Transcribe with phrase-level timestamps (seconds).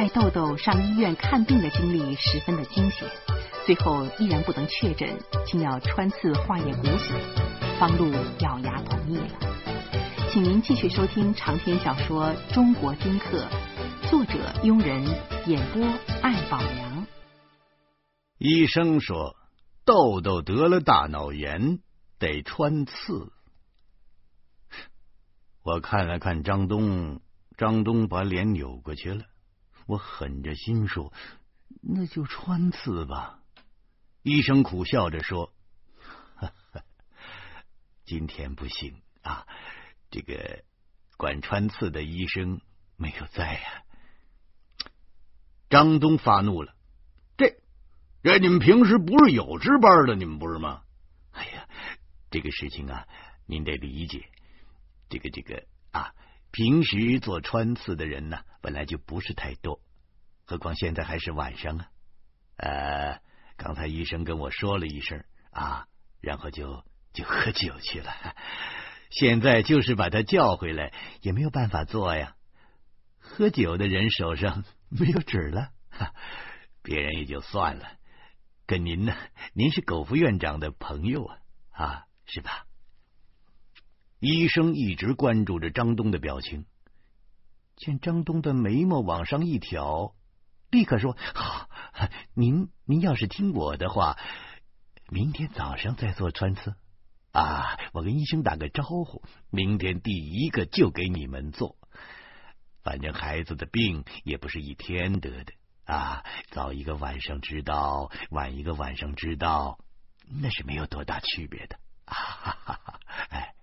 [0.00, 3.06] 带豆豆上医院看病的经历十分的惊险，
[3.66, 9.38] 最后依然不能确诊，竟要穿刺化验骨髓，方露咬牙同意了。
[10.30, 13.46] 请您继续收听长篇小说《中国丁克》，
[14.08, 15.04] 作者庸人，
[15.46, 15.86] 演播
[16.22, 17.06] 艾宝良。
[18.38, 19.36] 医生说
[19.84, 21.80] 豆豆得了大脑炎，
[22.18, 23.30] 得穿刺。
[25.62, 27.20] 我看了看张东，
[27.58, 29.24] 张东把脸扭过去了。
[29.90, 31.12] 我狠着心说
[31.82, 33.40] ：“那就穿刺吧。”
[34.22, 35.52] 医生苦笑着说
[38.06, 39.48] ：“今天不行啊。”
[40.08, 40.62] 这个
[41.16, 42.60] 管穿刺的医生
[42.96, 43.82] 没有在呀！
[45.68, 46.76] 张东发怒了，
[47.36, 47.60] 这
[48.22, 50.82] 这你们平时不是有值班的，你们不是吗？
[51.32, 51.68] 哎呀，
[52.30, 53.08] 这个事情啊，
[53.44, 54.30] 您得理解。
[55.08, 56.14] 这个这个啊，
[56.52, 59.80] 平时做穿刺的人呢，本来就不是太多，
[60.50, 61.86] 何况现在还是晚上啊。
[62.56, 63.20] 呃，
[63.56, 65.86] 刚才医生跟我说了一声啊，
[66.20, 68.12] 然后就就喝酒去了。
[69.10, 70.92] 现在就是把他叫回来，
[71.22, 72.34] 也没有办法做呀。
[73.20, 75.70] 喝酒的人手上没有纸了，
[76.82, 77.88] 别人也就算了。
[78.66, 79.14] 可您呢？
[79.52, 81.38] 您是苟副院长的朋友啊，
[81.70, 82.66] 啊，是吧？
[84.18, 86.66] 医生一直关注着张东的表情，
[87.76, 90.12] 见张东的眉毛往上一挑，
[90.70, 91.68] 立刻说：“好，
[92.34, 94.18] 您您要是听我的话，
[95.08, 96.74] 明天早上再做穿刺。”
[97.32, 97.78] 啊！
[97.92, 101.76] 我跟医生打个招呼，明天第一个就给你们做。
[102.82, 105.52] 反正孩子的病也不是一天得的
[105.84, 109.78] 啊，早一个晚上知道，晚一个晚上知道，
[110.28, 111.78] 那是没有多大区别的。
[112.04, 113.00] 哈哈哈！
[113.30, 113.54] 哎，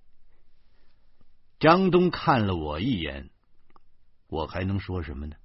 [1.59, 3.29] 张东看了我一眼，
[4.27, 5.35] 我还能说什么呢？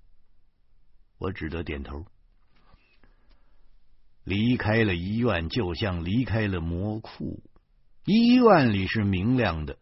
[1.22, 2.04] 我只得点头。
[4.24, 7.40] 离开了医院，就像离开了魔窟。
[8.04, 9.78] 医院里是明亮的，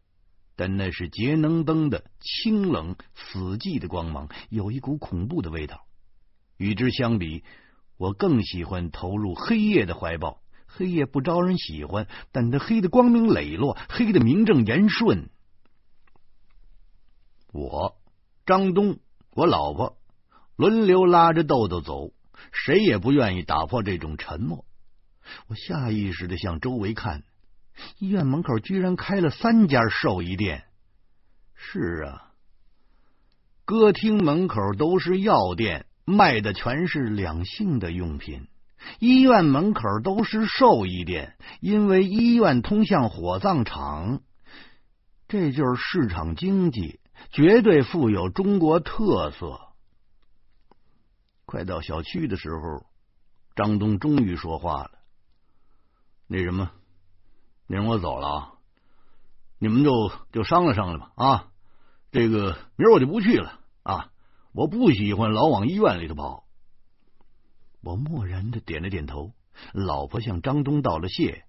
[0.55, 5.87] 但那是节能灯的清冷死寂的光芒，有一股恐怖的味道。
[6.59, 7.43] 与之相比，
[7.97, 10.43] 我更喜欢投入黑夜的怀抱。
[10.67, 15.31] 黑夜不招人喜欢，但它黑的光明磊落，黑的名正言顺。
[17.51, 17.97] 我
[18.45, 18.99] 张东，
[19.31, 19.97] 我老婆
[20.61, 22.13] 轮流拉着豆豆走，
[22.53, 24.67] 谁也不愿意打破这种沉默。
[25.47, 27.23] 我下意识的向周围看。
[27.99, 30.65] 医院门口居然开了三家兽医店。
[31.55, 32.33] 是啊，
[33.65, 38.43] 歌厅门口都是药店，卖的全是两性的用品；
[38.99, 44.21] 医院门口都是兽医店，因为医院通向火葬场。
[45.27, 47.01] 这就是市场经济，
[47.33, 49.59] 绝对富有中国特色。
[51.51, 52.87] 快到小区的时候，
[53.57, 54.93] 张东终于说话了
[56.29, 56.71] ：“那什么。”
[57.67, 58.53] 明儿我走了啊，
[59.59, 61.51] 你们就就商量商量吧啊！
[62.13, 64.13] 这个明儿我就不去了啊！
[64.53, 66.45] 我不喜欢老往医院里头跑。
[67.81, 69.33] 我漠然的点了点头。
[69.73, 71.45] 老婆向张东道了谢，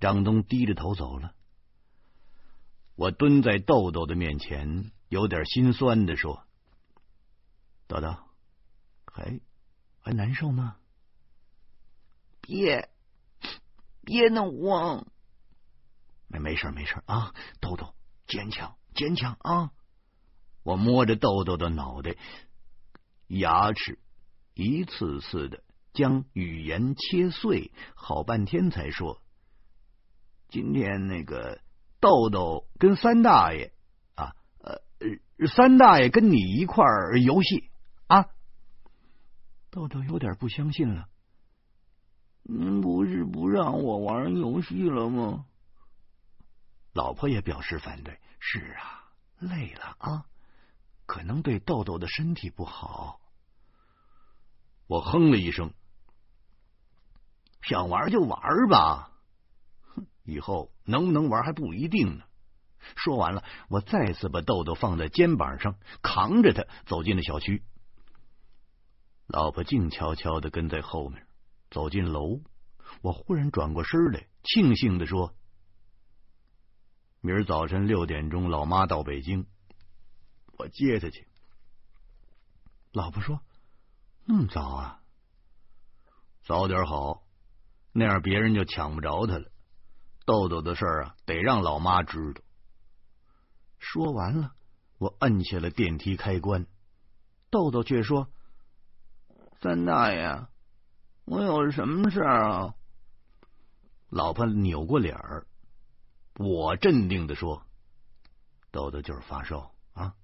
[0.00, 1.34] 张东低着头走了。
[2.96, 6.42] 我蹲在豆豆的面前，有点心酸的说
[7.86, 8.16] ：“豆豆，
[9.16, 9.40] 还
[10.02, 10.76] 还难受呢？
[12.42, 12.90] 别
[14.04, 15.06] 别弄我。”
[16.28, 17.94] 没没事没事啊，豆豆
[18.26, 19.70] 坚强坚强啊！
[20.62, 22.16] 我摸着豆豆的脑袋，
[23.28, 23.98] 牙齿
[24.54, 25.62] 一次次的
[25.92, 29.22] 将语言切碎，好半天才说
[30.50, 31.60] ：“今天那个
[32.00, 33.72] 豆豆跟三大爷
[34.16, 37.70] 啊，呃，三大爷跟你一块儿游戏
[38.08, 38.26] 啊。”
[39.76, 41.06] 豆豆有点不相信了
[42.42, 45.44] ：“您不是不让我玩游戏了吗？”
[46.94, 48.18] 老婆也表示反对。
[48.38, 50.24] 是啊，累了啊，
[51.04, 53.20] 可能对豆豆的身体不好。
[54.86, 55.74] 我哼了一声，
[57.60, 58.40] 想玩就玩
[58.70, 59.10] 吧，
[59.82, 62.24] 哼以后能不能玩还不一定呢。
[62.96, 67.62] 说完了，我再次把豆豆放在肩膀上，扛着他走进了小区。
[69.26, 71.26] 老婆静悄悄的跟在后面，
[71.70, 72.40] 走进楼。
[73.02, 75.34] 我忽然转过身来，庆幸的说。
[77.20, 79.46] 明儿早晨六点钟，老妈到北京，
[80.56, 81.26] 我接她去。
[82.92, 83.40] 老婆说
[84.24, 85.02] ：“那么早啊？
[86.44, 87.24] 早点好，
[87.92, 89.50] 那样别人就抢不着她了。
[90.24, 92.40] 豆豆的事儿啊，得让老妈知道。”
[93.78, 94.54] 说完了，
[94.98, 96.66] 我摁下了电梯开关。
[97.50, 98.30] 豆豆却说
[99.60, 100.46] ：“三大爷，
[101.24, 102.74] 我有什么事儿啊？
[104.10, 105.46] 老婆扭过脸儿，
[106.38, 107.62] 我镇定的说
[108.70, 110.14] ：“豆豆就是发烧啊，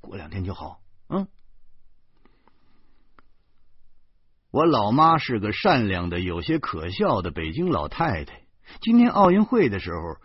[0.00, 1.26] 过两天就好。”嗯。
[4.50, 8.42] 我老妈是个善良的、有些可笑的北京老太太。
[8.80, 10.16] 今年奥运会的时候，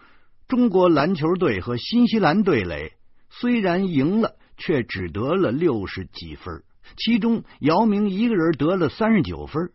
[0.48, 2.94] 中国篮球队和新西兰队垒
[3.30, 6.64] 虽然赢了，却只得了六十几分，
[6.98, 9.72] 其中姚明一个人得了三十九分。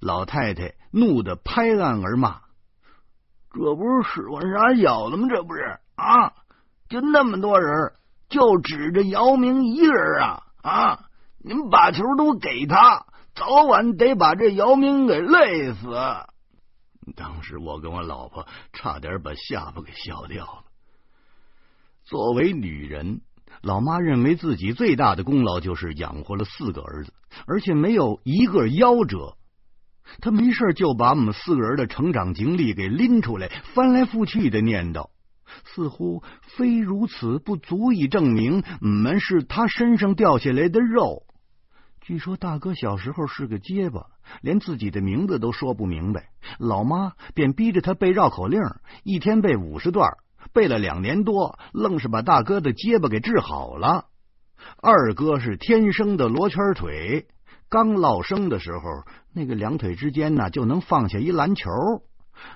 [0.00, 2.40] 老太太怒得拍案而骂
[3.52, 5.28] ：“这不是使唤傻小子吗？
[5.28, 6.32] 这不是啊？
[6.88, 7.92] 就那么多人，
[8.28, 11.04] 就指着姚明一个人啊啊！
[11.38, 13.06] 你们把球都给他！”
[13.36, 15.90] 早晚得把这姚明给累死！
[17.14, 20.64] 当时我跟我老婆差点把下巴给笑掉了。
[22.04, 23.20] 作为女人，
[23.62, 27.12] 老妈认为自己最大的功劳就是养活了四个儿子，
[27.46, 29.36] 而且没有一个夭折。
[30.20, 35.10] 她没事就把我们四个人的成长经历给拎出来，翻来覆去的念叨，
[35.64, 36.22] 似乎
[36.56, 41.24] 非如此不足以证明我们是他身上掉下来的肉。
[42.00, 44.06] 据说大哥小时候是个结巴，
[44.40, 46.28] 连自己的名字都说不明白。
[46.60, 48.60] 老妈便逼着他背绕口令，
[49.02, 50.12] 一天背五十段，
[50.52, 54.06] 背了两年多，愣是把大哥的结巴给治好了。
[54.80, 57.26] 二哥是天生的罗圈腿，
[57.68, 58.80] 刚落生的时候，
[59.32, 61.70] 那个两腿之间呢就能放下一篮球。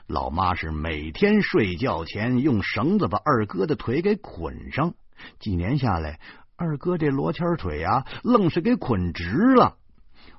[0.07, 4.95] 老妈是每天睡觉前用绳子把二哥的腿给捆上，
[5.39, 6.21] 几年下来。
[6.57, 9.77] 二哥这罗圈腿啊，愣是给捆直了。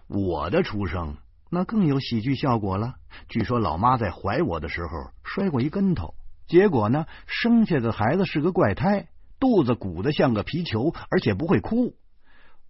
[0.07, 1.18] 我的出生
[1.50, 2.94] 那更有喜剧效果了。
[3.30, 4.89] 据说老妈在怀我的时候
[5.24, 6.13] 摔过一跟头，
[6.51, 9.07] 结果呢，生下的孩子是个怪胎，
[9.39, 11.95] 肚子鼓得像个皮球，而且不会哭。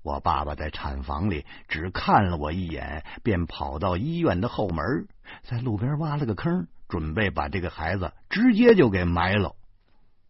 [0.04, 5.08] 我爸爸在产房里只看了我一眼，便跑到医院的后门，
[5.42, 9.56] 在路边挖了个坑，准备把这个孩子直接就给埋了。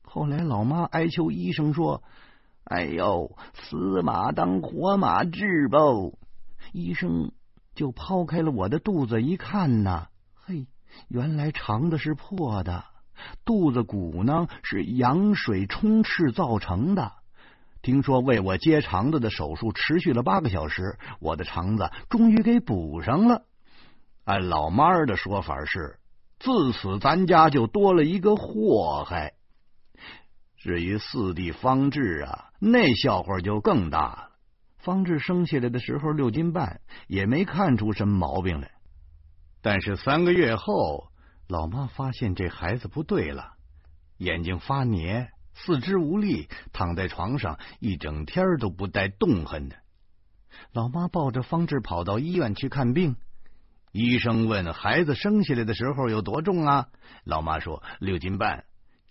[0.02, 2.02] 后来老妈哀求医生说。
[2.64, 5.80] 哎呦，死马当活马治吧！
[6.72, 7.34] 医生
[7.76, 10.68] 就剖开了我的肚子一看呐，嘿，
[11.10, 12.86] 原来肠子是破的，
[13.46, 17.12] 肚子鼓呢是羊水充斥造成的。
[17.82, 23.44] 听说为我接肠子的手术持续了八个小时，我的肠子终于给补上了。
[24.24, 25.98] 按老妈儿的说法是，
[26.40, 29.34] 自此咱家就多了一个祸害。
[30.58, 34.28] 至于四弟方志啊，那笑话就更大了。
[34.78, 38.72] 方志生下来的时候六斤半，也没看出什么毛病来。
[39.64, 41.11] 但是三个月后，
[41.52, 43.56] 老妈发现这孩子不对了，
[44.16, 49.76] 眼睛发黏，四肢无力，躺在床上一整天都不带动弹的。
[50.72, 53.18] 老妈抱着方志跑到医院去看病，
[53.92, 56.88] 医生问孩子生下来的时候有多重啊？
[57.26, 58.64] 老妈说六斤半。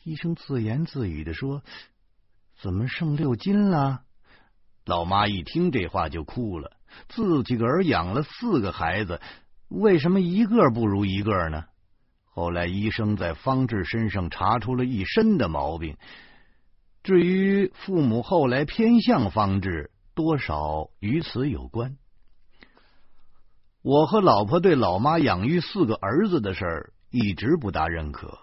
[0.02, 1.62] 医生自言自语的说
[2.62, 4.00] ：“怎么剩六斤了？”
[4.86, 6.72] 老妈一听这话就哭了。
[7.10, 9.20] 自己个儿养了四个孩子，
[9.68, 11.66] 为什么一个不如一个呢？
[12.32, 15.96] 后来医生在方志身上查出了一身的毛病。
[17.02, 21.96] 至于父母后来偏向方志，多少与此有关。
[23.82, 28.38] 我和老婆对老妈养育四个儿子的事儿一直不大认可。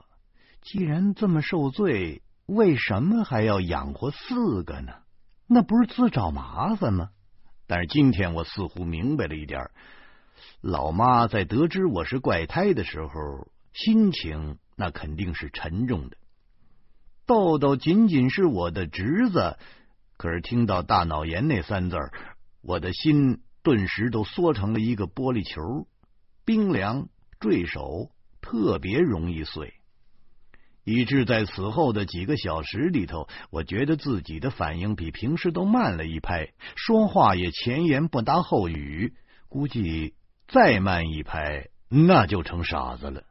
[0.62, 4.94] 既然这么受罪，为什么还要养活四个呢？
[5.46, 7.10] 那不是自找麻烦吗？
[7.68, 9.70] 但是今天我似乎明白了一点：
[10.62, 16.18] 老妈在得知我是怪胎的时候，心情那肯定是沉重的。
[17.28, 19.60] 豆豆仅仅是我的侄子，
[20.18, 22.12] 可是听到大脑炎那三字儿，
[22.62, 25.88] 我的心顿时都缩成了一个玻璃球，
[26.44, 27.08] 冰凉
[27.40, 28.10] 坠手，
[28.42, 29.76] 特别容易碎。
[30.84, 39.14] 以致在此后的几个小时里头，我觉得自己的反应比平时都慢了一拍，说话也前言不搭后语，
[39.50, 40.16] 估计
[40.48, 43.24] 再慢一拍，那就成傻子了。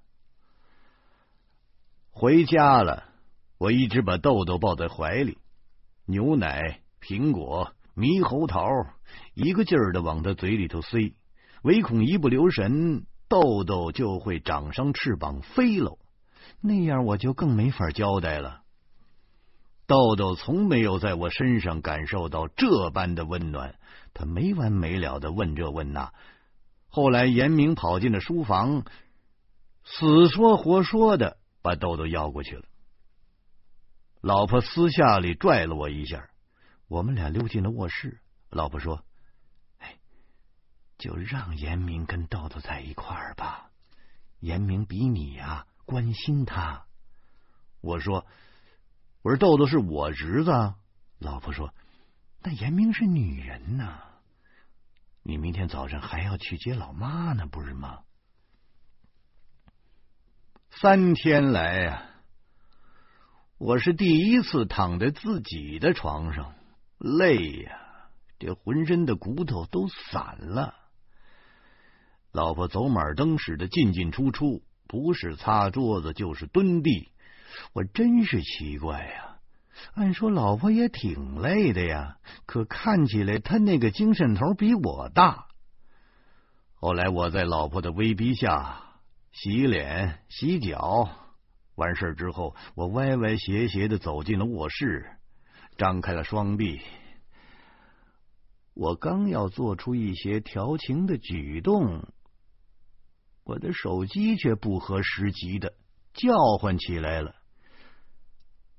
[2.18, 3.04] 回家了，
[3.58, 5.36] 我一直把豆豆抱在怀里，
[6.06, 8.66] 牛奶、苹果、猕猴桃，
[9.34, 11.14] 一个劲儿的往他嘴里头塞，
[11.62, 15.98] 唯恐一不留神，豆豆就会长上翅膀飞喽。
[16.62, 18.62] 那样我就更没法交代了。
[19.86, 23.74] 豆豆从没有在我身上感受到这般的温暖，
[24.14, 26.14] 他没完没了的问这问那。
[26.88, 28.84] 后来严明跑进了书房，
[29.84, 32.64] 死说活说的把豆豆要过去了。
[34.20, 36.30] 老婆私下里拽了我一下，
[36.86, 38.20] 我们俩溜进了卧室。
[38.50, 39.04] 老婆说
[39.78, 39.98] ：“哎，
[40.96, 43.72] 就让严明跟豆豆在一块儿吧。
[44.38, 46.86] 严明比你呀关心他。
[47.80, 48.24] 我说
[49.22, 50.52] ：“我说豆豆是我侄子。”
[51.18, 51.74] 老婆说
[52.42, 53.98] ：“那严明是女人呢。
[55.24, 58.04] 你明天早上还要去接老妈呢，不是吗？”
[60.82, 62.02] 三天来呀，
[63.56, 66.52] 我是第一次躺在自己的床上，
[66.98, 67.78] 累呀，
[68.38, 70.74] 这浑身的骨头都散了。
[72.30, 77.08] 老婆走马灯似的进进出出，不是擦桌子就是蹲地，
[77.72, 79.38] 我真是奇怪呀。
[79.94, 85.46] 按说老婆也挺累的呀，可看起来她那个精神头比我大。
[86.74, 88.82] 后来我在老婆的威逼下
[89.36, 91.10] 洗脸、洗脚，
[91.74, 95.18] 完事之后，我歪歪斜斜的走进了卧室，
[95.76, 96.80] 张开了双臂。
[98.72, 102.08] 我刚要做出一些调情的举动。
[103.44, 105.74] 我的手机却不合时宜的
[106.14, 107.34] 叫唤起来了。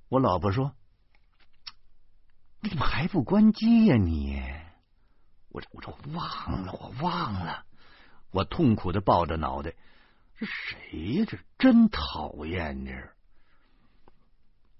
[0.09, 0.73] 我老婆说
[2.61, 3.95] ：“你怎么还不关机呀？
[3.95, 4.41] 你！”
[5.49, 7.63] 我这我这忘了，我忘了。
[8.31, 9.75] 我痛苦的抱着脑袋，
[10.38, 11.25] 这谁呀？
[11.27, 12.86] 这真讨厌！
[12.86, 12.91] 这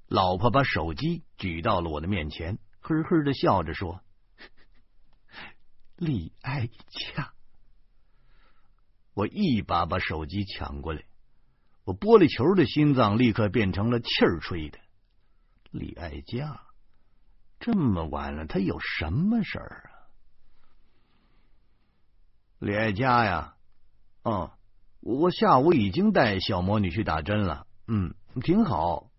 [0.08, 4.02] 老婆把手机举到了我的面前，呵呵的笑着说
[5.98, 7.34] ：“李爱佳。”
[9.14, 11.04] 我一把把手机抢过来，
[11.84, 14.78] 我玻璃球的心脏立刻变成了气儿吹的。
[15.72, 16.62] 李爱佳，
[17.60, 20.06] 这么晚了，他有什么事儿啊？
[22.60, 23.58] 李爱佳呀，
[24.22, 24.57] 哦，
[25.00, 29.10] 我下午已经带小魔女去打针了，嗯，挺好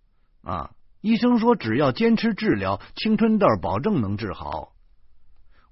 [0.42, 0.74] 啊。
[1.00, 4.74] 医生说只要坚持治疗，青春痘保证能治好。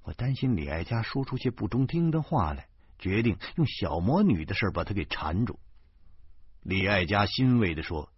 [0.03, 2.67] 我担心李爱佳说出些不中听的话来。
[2.99, 5.59] 决定用小魔女的事把他给缠住。
[6.63, 8.11] 李爱佳欣慰的说：“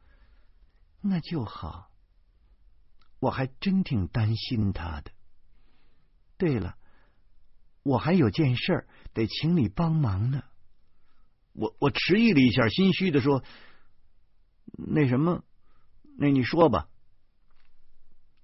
[1.04, 1.90] 那就好，
[3.20, 5.12] 我还真挺担心他的。
[6.38, 6.78] 对了，
[7.84, 10.44] 我还有件事得请你帮忙呢。”
[11.54, 13.44] 我我迟疑了一下，心虚的说
[14.78, 15.44] ：“那什么，
[16.18, 16.88] 那你说吧。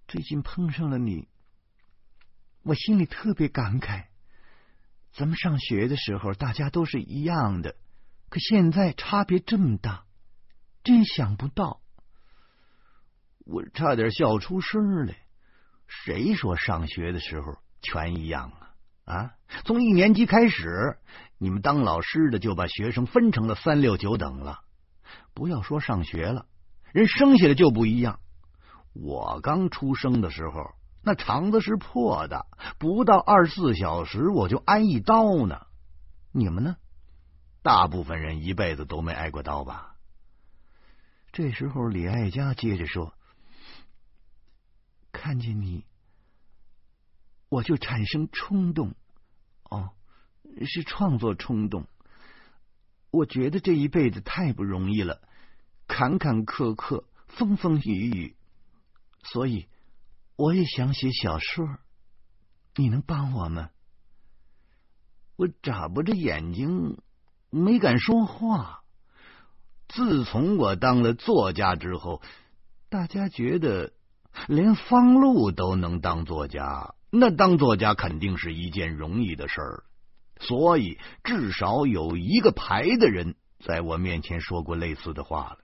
[0.08, 1.28] 最近碰上了你，
[2.64, 4.06] 我心里特别感慨。”
[5.14, 7.76] 咱们上学的时候，大家都是一样的，
[8.30, 10.06] 可现在差别这么大，
[10.84, 11.82] 真想不到。
[13.46, 15.16] 我差点笑出声来。
[15.88, 18.64] 谁说上学的时候全一样啊？
[19.06, 19.34] 啊，
[19.64, 20.98] 从一年级开始，
[21.38, 24.60] 你们当老师的就把学生分成了三六九等了。
[25.34, 26.46] 不要说上学了，
[26.92, 28.20] 人生下来就不一样。
[28.94, 30.76] 我刚出生的时候。
[31.08, 32.48] 那肠子是破的，
[32.80, 35.68] 不到二十四小时我就挨一刀呢。
[36.32, 36.78] 你们呢？
[37.62, 39.98] 大部分人一辈子都没挨过刀吧？
[41.32, 43.14] 这时候，李爱佳接着说
[45.14, 45.86] ：“看见你，
[47.50, 48.96] 我就产生冲动。
[49.70, 49.92] 哦，
[50.66, 51.88] 是创作冲动。
[53.12, 55.22] 我觉得这一辈子太不容易了，
[55.88, 58.36] 坎坎坷坷，风风雨雨，
[59.24, 59.68] 所以。”
[60.38, 61.78] 我也想写小说，
[62.75, 63.70] 你能帮我吗？
[65.38, 66.98] 我眨巴着眼睛，
[67.50, 68.84] 没敢说话。
[69.88, 72.22] 自从我当了作家之后，
[72.90, 73.94] 大家觉得
[74.48, 79.84] 连方路都能当作家，那当作家肯定是一件容易的事儿。
[80.39, 85.60] 所以至少有一个排的人在我面前说过类似的话了。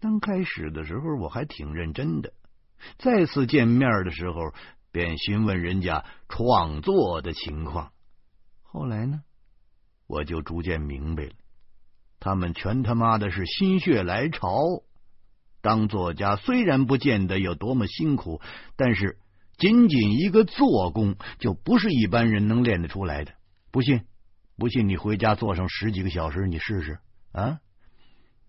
[0.00, 2.32] 刚开始的时候，我还挺认真的。
[2.98, 4.52] 再次见面的时候，
[4.92, 7.90] 便询问人家创作的情况。
[8.62, 9.22] 后来呢，
[10.06, 11.32] 我就逐渐明白了，
[12.20, 14.82] 他们全他妈的是心血来潮。
[15.64, 18.42] 当作家虽然不见得有多么辛苦，
[18.76, 19.18] 但是
[19.56, 23.32] 仅仅一个做工就不是一般人能练得出来的。
[23.70, 24.04] 不信，
[24.58, 26.98] 不信你回家坐上十几个小时，你试试
[27.32, 27.60] 啊！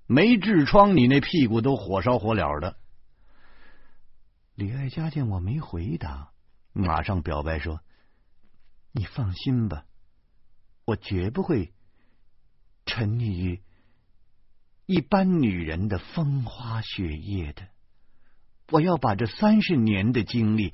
[0.07, 2.75] 没痔疮，你那屁股都火烧火燎的。
[4.55, 6.31] 李爱佳见我没回答，
[6.73, 7.79] 马上表白说
[8.91, 9.85] ：“你放心吧，
[10.83, 11.71] 我绝不会
[12.85, 13.61] 沉溺于
[14.85, 17.67] 一般女人的风花雪月的。
[18.71, 20.73] 我要把这三十年的经历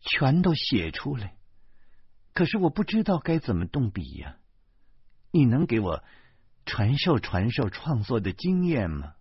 [0.00, 1.34] 全都写出来。
[2.34, 4.36] 可是我不知道该怎么动笔呀，
[5.30, 6.02] 你能给我
[6.64, 9.14] 传授传授创作的经验吗？”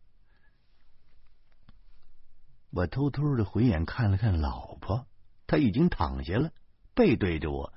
[2.72, 5.06] 我偷偷的回眼看了看老婆，
[5.46, 6.52] 她已经躺下了，
[6.94, 7.74] 背对着我，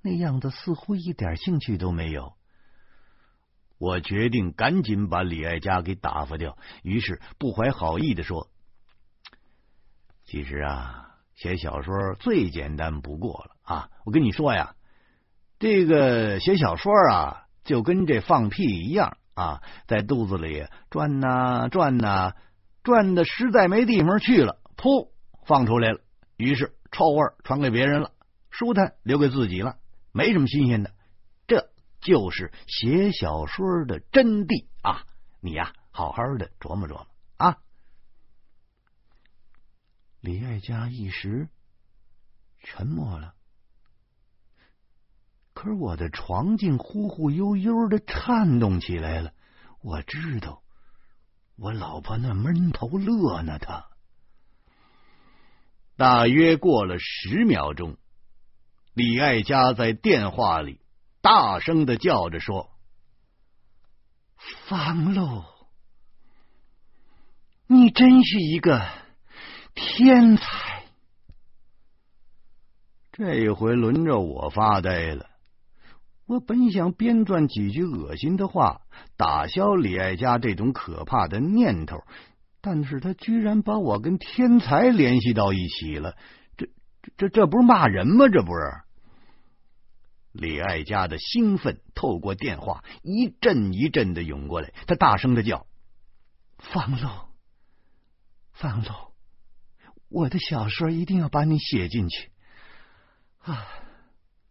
[0.00, 2.34] 那样子似乎一点兴趣都没有。
[3.82, 8.46] 我决定赶紧把李爱佳给打发掉，于是不怀好意的说
[10.22, 13.90] ：“其实啊，写小说最简单不过了啊！
[14.04, 14.76] 我跟你说呀，
[15.58, 22.34] 这个写小说啊，就跟这放屁一样啊，在肚子里转呐转呐，
[22.84, 25.08] 转的实在没地方去了，噗，
[25.44, 25.98] 放出来了，
[26.36, 28.12] 于是臭味传给别人了，
[28.48, 29.74] 舒坦留给自己了，
[30.12, 30.92] 没什么新鲜的。”
[32.02, 35.06] 就是写小说的真谛啊！
[35.40, 37.06] 你呀，好好的琢磨琢磨
[37.36, 37.58] 啊！
[40.20, 41.48] 李爱佳一时
[42.60, 43.34] 沉默了，
[45.54, 49.32] 可是我的床竟忽忽悠悠的颤动起来了。
[49.80, 50.62] 我知道，
[51.56, 53.58] 我老婆那闷头乐呢。
[53.58, 53.88] 她
[55.96, 57.96] 大约过了十秒钟，
[58.92, 60.80] 李爱佳在电话里。
[61.22, 62.68] 大声的叫着说
[64.68, 65.44] ：“方露，
[67.68, 68.82] 你真是一个
[69.72, 70.82] 天才！”
[73.12, 75.30] 这回轮着我发呆了。
[76.26, 78.80] 我本想编撰几句恶心的话，
[79.16, 82.02] 打消李爱家这种可怕的念头，
[82.60, 86.16] 但是他居然把我跟天才联系到一起了。
[86.56, 86.68] 这、
[87.16, 88.26] 这、这不是骂人吗？
[88.28, 88.82] 这不是？
[90.32, 95.66] 李爱家的兴奋透过电话一阵一阵的涌过来，他大声的叫
[96.56, 97.28] ：“方露，
[98.54, 99.12] 方露，
[100.08, 102.32] 我的小说一定要把你写进去
[103.40, 103.66] 啊！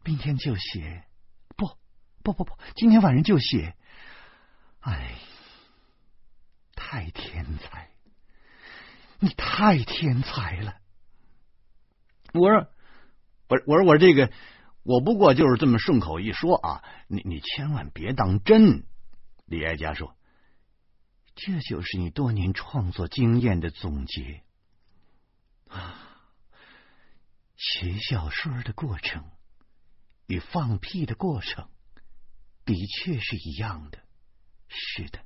[0.04, 1.06] 明天就写，
[1.58, 1.68] 不，
[2.22, 3.76] 不，不，不，今天晚上就写。
[4.82, 5.16] 哎，
[6.76, 7.90] 太天才，
[9.20, 10.76] 你太天才了！
[12.34, 12.68] 我说，
[13.48, 14.32] 我，我说，我这个。”
[14.84, 18.86] 我不过就是这么顺口一说啊，你你千万别当真。
[19.46, 20.16] 李爱佳说
[21.36, 24.42] ：“这就是你多年创作经验的总结
[25.68, 26.08] 啊！
[27.58, 29.26] 写小说的过程
[30.26, 31.70] 与放屁的过程
[32.66, 34.00] 的确是一样的。
[34.68, 35.20] 是的，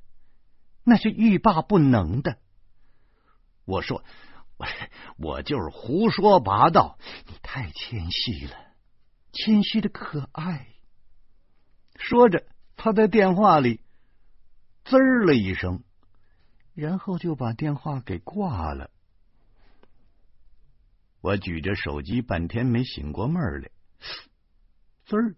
[0.84, 2.38] 那是欲罢不能的。”
[3.64, 4.04] 我说
[4.58, 4.66] ：“我
[5.16, 8.56] 我就是胡说八道，你太谦虚了。”
[9.36, 10.66] 谦虚的可爱，
[11.96, 13.82] 说着，他在电话里
[14.82, 15.84] 滋了一声，
[16.72, 18.90] 然后就把电话给挂了。
[21.20, 23.70] 我举着手机半天没醒过闷来，
[25.04, 25.36] 滋儿，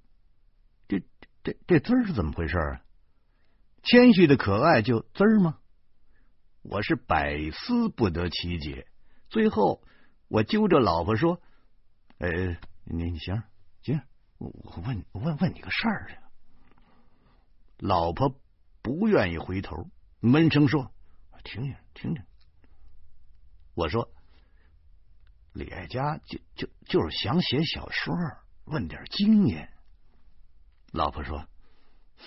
[0.86, 1.02] 这
[1.42, 2.80] 这这滋儿是怎么回事啊？
[3.82, 5.58] 谦虚的可爱就滋儿吗？
[6.62, 8.86] 我是百思不得其解。
[9.28, 9.82] 最后，
[10.28, 11.40] 我揪着老婆说
[12.18, 12.30] ：“呃，
[12.84, 13.42] 你你行。”
[13.82, 14.00] 行，
[14.38, 14.52] 我
[14.84, 16.22] 问问问你个事儿啊。
[17.78, 18.34] 老婆
[18.82, 19.88] 不愿意回头，
[20.20, 20.92] 闷声说
[21.44, 22.24] ：“听听听听。”
[23.74, 24.12] 我说
[25.54, 28.14] ：“李爱佳就就就是想写小说，
[28.64, 29.72] 问点经验。”
[30.92, 31.48] 老婆说：“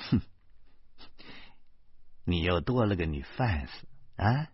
[0.10, 0.22] 哼，
[2.24, 3.70] 你又多了个女 fans
[4.16, 4.48] 啊，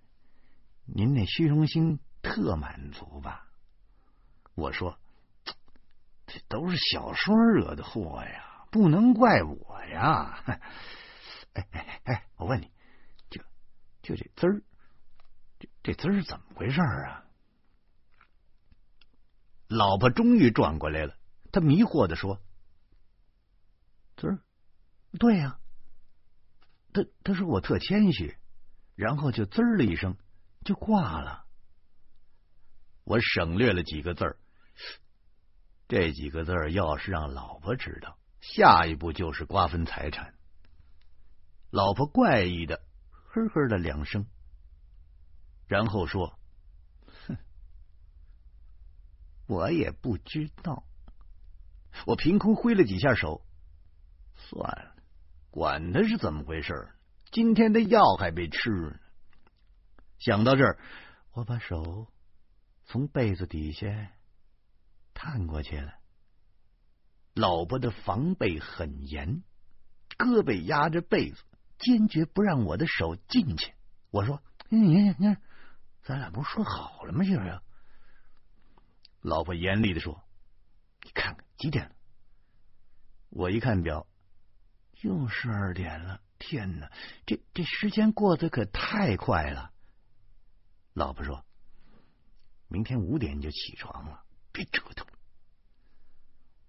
[0.86, 3.47] 您那虚荣心特满足吧？”
[4.55, 4.99] 我说。
[6.47, 10.43] 都是小说惹的祸呀，不能怪我呀！
[11.54, 12.71] 哎哎哎，我问你，
[13.30, 13.41] 就
[14.02, 14.62] 就这滋儿，
[15.60, 17.26] 这这滋儿怎么回事啊？
[19.67, 21.17] 老婆终于转过来了，
[21.52, 22.41] 她迷惑的说
[24.15, 24.39] ：“滋儿，
[25.19, 25.60] 对呀。”
[26.93, 28.38] 他他说我特谦虚，
[28.95, 30.17] 然后就滋儿了一声
[30.65, 31.45] 就挂了。
[33.04, 34.39] 我省略了几个字儿。
[35.88, 40.34] 这几个字要是让老婆知道，下一步就是瓜分财产。
[41.69, 44.26] 老婆怪异的呵呵的两声，
[45.67, 46.38] 然后说
[47.28, 47.38] ：“哼，
[49.47, 50.84] 我也不知道。”
[52.06, 53.43] 我凭空挥了几下手，
[54.36, 54.95] 算了，
[55.50, 56.89] 管他是怎么回事，
[57.32, 59.00] 今天的药还没吃呢。
[60.19, 60.80] 想到这儿，
[61.32, 62.08] 我把手
[62.86, 63.88] 从被子底下。
[65.19, 65.95] 探过去了，
[67.34, 69.43] 老婆的防备很严，
[70.15, 71.43] 胳膊压着被子，
[71.80, 73.73] 坚决不让我的手进去。
[74.12, 75.36] 我说：“你你你，
[76.03, 77.23] 咱俩不是说好了吗？
[77.23, 77.60] 是不是？”
[79.21, 80.23] 老婆严厉的说
[81.03, 81.95] ：“你看看几点了？”
[83.32, 84.08] 我一看表，
[85.01, 86.21] 又十二点了。
[86.38, 86.91] 天哪，
[87.25, 89.71] 这这时间过得可太快了。
[90.93, 91.43] 老婆说
[92.69, 94.23] ：“明天五点就起床了。”
[94.58, 95.06] 别折腾！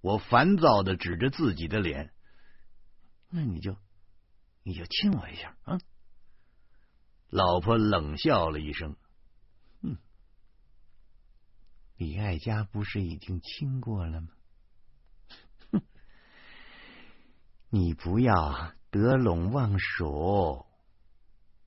[0.03, 2.13] 我烦躁的指着自己的脸
[3.33, 3.75] ：“那你就
[4.63, 5.81] 你就亲我一下啊！”
[7.31, 8.95] 老婆冷笑了一声
[9.81, 9.97] ：“嗯，
[11.97, 14.29] 李爱家不是已经亲过了吗？
[15.73, 15.81] 哼，
[17.71, 20.67] 你不要得陇望蜀。”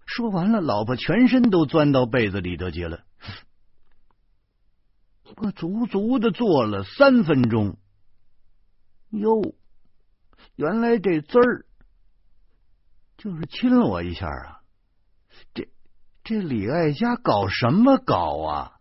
[0.05, 3.07] 说完了，老婆全身都钻到被子里头去了。
[5.37, 7.77] 我足足的坐了三分钟。
[9.09, 9.55] 哟，
[10.55, 11.65] 原来这字儿
[13.17, 14.61] 就是亲了我一下啊！
[15.53, 15.69] 这
[16.23, 18.79] 这李爱家搞什么搞啊？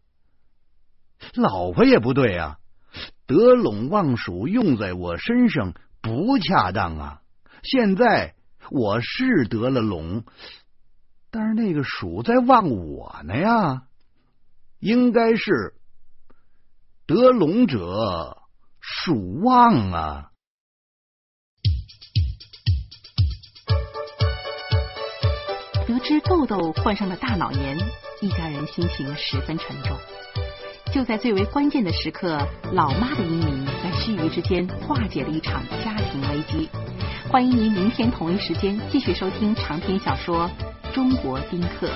[1.35, 2.59] 老婆也不对啊！
[3.27, 7.23] 得陇望蜀用在我身上不恰当啊！
[7.63, 8.35] 现在
[8.71, 10.25] 我是得了陇。
[11.31, 13.83] 但是那个蜀在望我呢呀，
[14.79, 15.75] 应该是
[17.11, 18.37] 得龙者
[18.81, 20.27] 鼠望啊。
[25.89, 27.77] 得知豆豆患上了大脑炎，
[28.21, 29.99] 一家人心情十分沉重。
[30.95, 36.71] 就在最为关键的时刻，老妈的英明在须臾之间化解了一场家庭危机。
[37.29, 40.49] 欢迎您明天同一时间继续收听长篇小说。
[40.95, 41.91] 中国宾客。